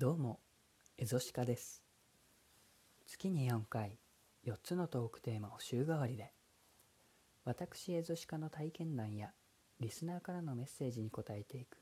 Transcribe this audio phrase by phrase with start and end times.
[0.00, 0.40] どうも、
[0.96, 1.84] エゾシカです。
[3.06, 3.98] 月に4回、
[4.46, 6.32] 4つのトークテーマを週替わりで、
[7.44, 9.34] 私エゾシカの体験談や
[9.78, 11.76] リスナーからのメッセージに答えていく、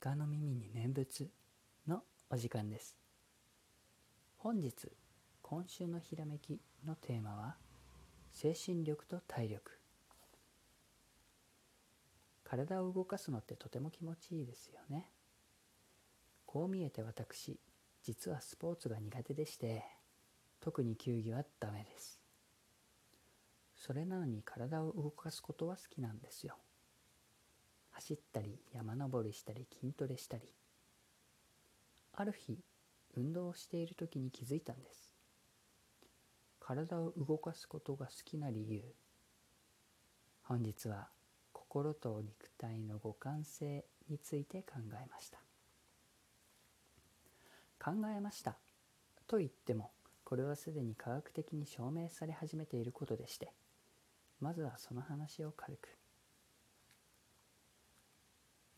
[0.00, 1.28] 鹿の耳に念仏
[1.88, 2.96] のお時間です。
[4.36, 4.92] 本日、
[5.42, 7.56] 今週のひらめきのテーマは、
[8.30, 9.72] 精神力と体力。
[12.44, 15.10] 体を動かすのってとても気持ちいいですよね。
[16.56, 17.60] こう見えて私
[18.02, 19.84] 実はスポーツが苦手でして
[20.58, 22.18] 特に球技はダメです。
[23.76, 26.54] それなのに体を動かすことは好きなんですよ。
[27.90, 30.44] 走ったり山登りしたり筋トレしたり。
[32.14, 32.58] ある日
[33.18, 35.12] 運動をしている時に気づいたんです。
[36.58, 38.82] 体を動かすことが好きな理由。
[40.44, 41.08] 本日は
[41.52, 45.38] 心と肉体の互換性について考えました。
[47.86, 48.56] 考えました。
[49.28, 49.92] と言っても
[50.24, 53.52] これはすでに科学的に証明され始めていることでして
[54.40, 55.88] まずはその話を軽く。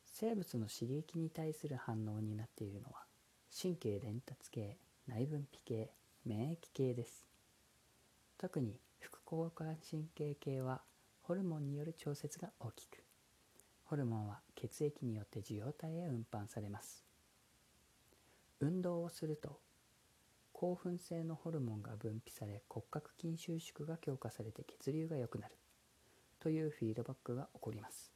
[0.04, 3.04] 生物の刺激に対する反応になっているのは
[3.50, 5.90] 神経伝達系内分泌系
[6.26, 7.24] 免疫系です。
[8.36, 10.82] 特に副交感神経系は
[11.22, 13.02] ホルモンによる調節が大きく。
[13.84, 17.07] ホルモンは血液によって受容体へ運搬されます。
[18.60, 19.60] 運動をすると
[20.52, 25.54] 興奮性のホルモンが分泌され骨格筋収縮が強化されて血流が良くなる
[26.40, 28.12] というフィードバックが起こります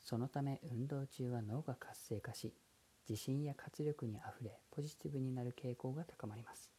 [0.00, 2.52] そのため運動中は脳が活性化し
[3.08, 6.70] 自信や活力にあふれポジティブになる傾向が高まります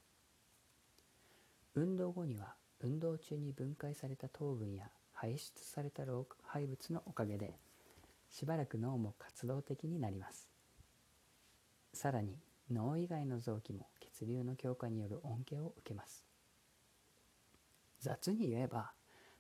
[1.74, 7.58] 運動後には運動中に分解された糖分や排出された老廃物のおかげで
[8.30, 10.57] しばらく脳も活動的になります
[11.98, 12.38] さらに
[12.72, 16.24] 脳以外の臓器も血流の強化による恩恵を受けます。
[18.00, 18.92] 雑に言えば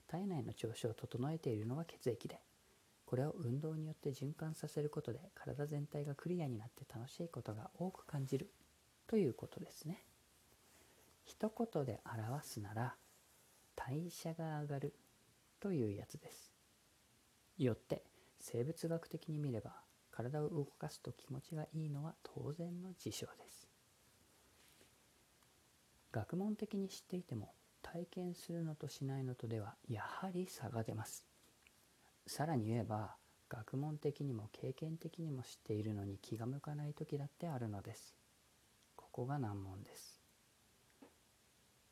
[0.07, 2.39] 体内の調子を整えているのは血液で
[3.05, 8.49] これを運動によって循環させることで体全体がクリアになって楽しいことが多く感じる
[9.05, 10.03] ということですね。
[11.25, 12.95] 一言で表すなら
[13.75, 14.95] 代謝が上がる
[15.59, 16.51] というやつです。
[17.59, 18.01] よって
[18.39, 19.86] 生物学的に見れば
[20.17, 23.67] 体を動かすと気持ちがいいのは当然の事象です。
[26.11, 31.23] 学問的に知っていても体験するのとしないのとではやはり差が出ます。
[32.25, 33.16] さらに言えば
[33.47, 38.16] 学問的にも経験的にも知っているのに気が向かない時だってあるのです。
[38.95, 40.19] ここが難問です。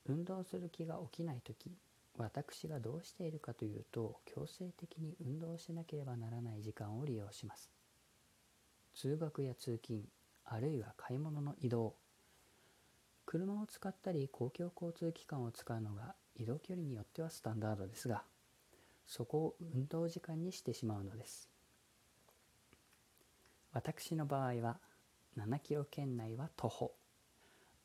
[0.07, 1.71] 運動する気が起きない時
[2.17, 7.69] 私がどうしているかというと強制的に運動しなければならない時間を利用します。
[8.95, 10.03] 通学や通勤
[10.45, 11.95] あるいは買い物の移動。
[13.25, 18.23] 車を使ったり公共交通機関を使うのが移動距離によってはスタンダードですが
[19.05, 21.49] そこを運動時間にしてしまうのです。
[23.73, 24.77] 私の場合は
[25.37, 26.91] 7キロ圏内は徒歩。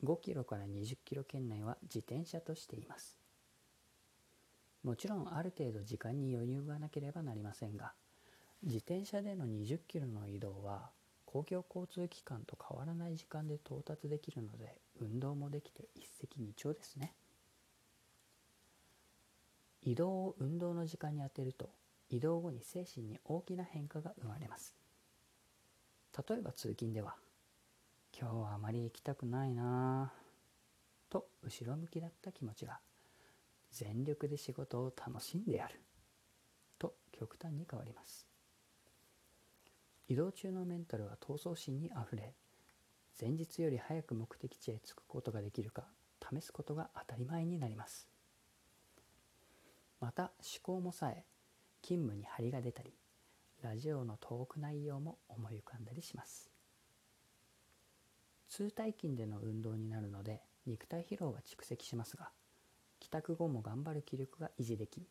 [0.04, 3.18] 5キロから20キロ圏内は自転車としています。
[4.84, 7.92] もちろんある程度時間に余裕がなければなりませんが
[8.62, 10.90] 自転車での20キロの移動は
[11.32, 17.14] 公共交通機関と変わらない時間で到達できるので運動もできて一石二鳥ですね。
[19.82, 21.70] 移動を運動の時間に当てると
[22.08, 24.74] 移動後に精神に大きな変化が生まれます。
[26.28, 27.14] 例えば通勤では
[28.18, 32.80] 今日はあまり行きたくないなぁと後ろ向きだった気持ちが
[33.70, 35.80] 全力で仕事を楽しんでやる
[36.76, 38.29] と極端に変わります。
[40.10, 42.34] 移動中のメンタルは闘争心にあふれ
[43.20, 45.84] 前日より早く目的地へ着くことができるか
[46.20, 48.08] 試すことが当たり前になります。
[50.00, 51.22] また思考もさえ
[51.82, 52.92] 勤務に張りが出たり
[53.62, 56.50] ラジオのトーク内容も思い浮かんだりします。
[58.48, 62.30] 通体筋での運動になるので肉体疲労が蓄積しますが
[62.98, 65.06] 帰宅後も頑張る気力が維持でき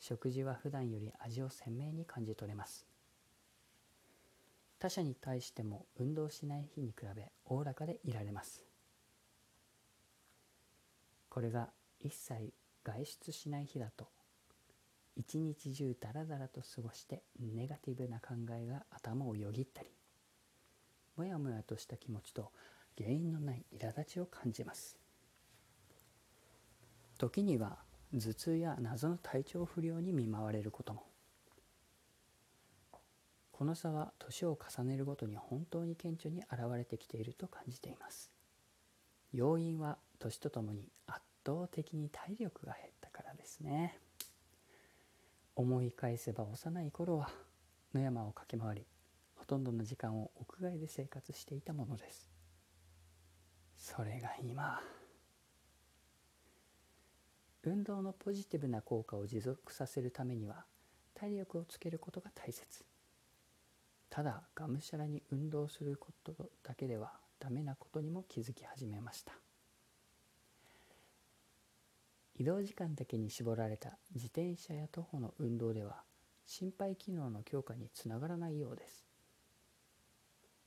[0.00, 2.93] 食事は普段より味を鮮明に感じ取れます。
[4.84, 8.62] 他者に対しても運動しない日に比べおおらかでいられます。
[11.30, 11.70] これが
[12.00, 12.52] 一切
[12.84, 14.08] 外出しない日だと
[15.16, 19.88] 一日中ダラダラと過ごしてネガティブな考えが頭をよぎったり
[21.16, 22.52] もやもやとした気持ちと
[22.98, 24.98] 原因のない苛立ちを感じます。
[27.16, 27.78] 時には
[28.12, 31.13] 頭痛や謎の体調不良に見舞われることも。
[33.64, 38.30] この差は年を重ねるごとに本当に顕著に現れてきていると感じています。
[39.32, 43.98] 要因は年とともに圧倒的に体力が減ったからですね。
[45.56, 47.30] 思い返せば幼い頃は
[47.94, 48.86] 野山を駆け回り
[49.34, 52.28] ほとんどの時間を屋外で生活していたものです。
[53.78, 54.78] それが今
[57.62, 60.66] 運動のポジティブな効果を持続させるためには
[61.14, 62.84] 体力をつけることが大切。
[64.14, 69.32] ただがむしゃらに運動することだけではダメなことにも気づき始めました。
[72.36, 75.96] 移動時間だけに絞られた自転車や徒歩の運動では
[76.46, 79.04] 心肺機能の強化につながらないようです。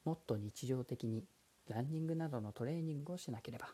[0.03, 1.23] もっと日常的に
[1.69, 3.69] ランニングなどのトレーニングをしなければ。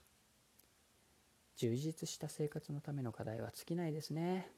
[1.56, 4.52] 充実した生活のための課題は尽きないですね。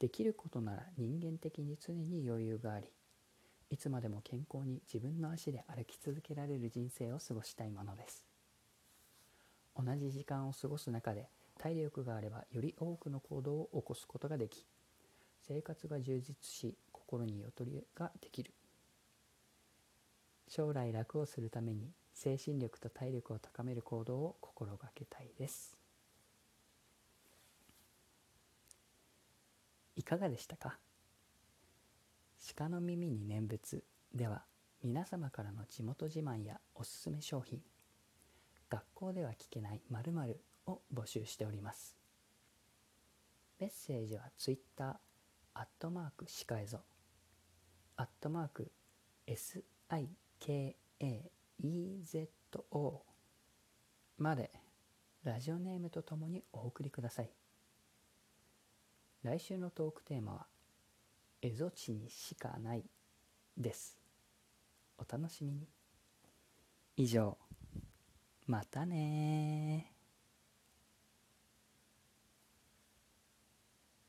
[0.00, 2.88] できることなら人間的に常に余裕があり
[3.70, 8.26] いつまでも健康に自分の足で歩き続けられる人生を過ごしたいものです。
[9.76, 14.66] 同じ時間を過ごす中で体力があればより多くの行動を起こすことができ
[15.46, 18.52] 生活が充実し心にゆとりができる。
[20.48, 25.79] 将来楽をするために精神力と体力を高める行動を心がけたいです。
[30.10, 30.80] かがでしたか？
[32.56, 34.42] 鹿の耳に念仏では
[34.82, 37.62] 皆様からの地元自慢やおすすめ商品
[38.68, 41.96] 学校では聞けない〇〇を募集しております。
[43.60, 44.98] メッセージは Twitter
[45.54, 46.80] アットマークシカエゾ
[47.96, 48.72] アットマーク
[49.28, 49.62] SI
[50.40, 50.74] KAEZO
[54.18, 54.50] まで
[55.22, 57.30] ラジオネームとともにお送りください。
[59.22, 60.46] 来週のトークテーマは
[61.42, 62.84] 「蝦夷地にしかない」
[63.56, 63.98] です。
[64.96, 65.68] お楽しみに。
[66.96, 67.38] 以上
[68.46, 69.94] またね